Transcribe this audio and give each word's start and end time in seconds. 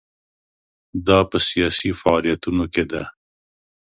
دا 1.07 1.19
په 1.29 1.37
سیاسي 1.49 1.89
فعالیتونو 1.99 2.65
کې 2.73 2.83
ده. 2.91 3.03